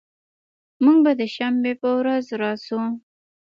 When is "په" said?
1.81-1.89